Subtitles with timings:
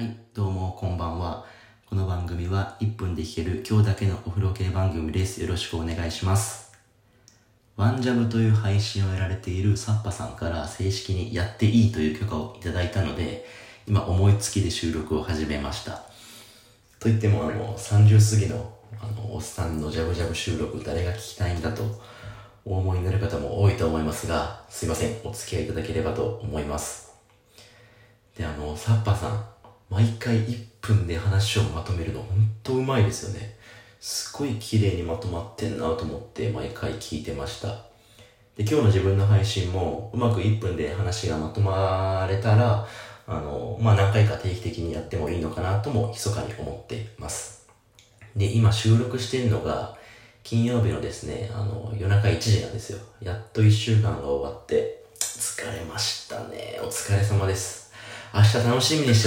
[0.00, 1.44] はい、どうもこんばんは。
[1.84, 5.42] この番組は1分で弾ける今日だけのお風呂系番組です。
[5.42, 6.72] よろしくお願いします。
[7.76, 13.44] ワンジャブという配信をやられているサッパさんから正式にやっていいという許可をいただいたので、
[13.86, 15.90] 今思いつきで収録を始めました。
[16.98, 18.72] と言ってもあの、30過ぎの
[19.02, 21.82] あの、おっさんのジャブジャブ収録誰が聞きたいんだと
[22.64, 27.12] お思いになる方も多いと思いますが、すいません、お付き合いいただければと思います。
[28.34, 29.59] で、あの、サッパさん、
[29.90, 32.28] 毎回1分で話をまとめるの本
[32.62, 33.56] 当うまいですよね。
[33.98, 37.68] すごい綺麗にまとまってんなと思って毎回聞いてました。
[38.56, 42.86] で、今日の自分の配信もうまく1分で話がまとまれたら、
[43.26, 47.68] あの、まあ、何回か定期的にやってもいいのかなとも密かに思っています。
[48.36, 49.98] で、今収録してるのが、
[50.44, 52.98] 金曜日のですね、あの、夜中1時なんですよ。
[53.20, 56.78] やっと1週間が終わって、疲れましたね。
[56.82, 57.80] お疲れ様です。
[58.32, 59.18] 明日楽しみにして